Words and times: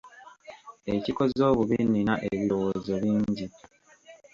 Ekikoze 0.95 1.41
obubi 1.51 1.77
nina 1.91 2.13
ebirowoozo 2.29 2.93
bingi. 3.03 3.45